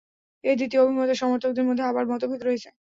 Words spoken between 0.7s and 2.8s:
অভিমতের সমর্থকদের মধ্যে আবার মতভেদ রয়েছে।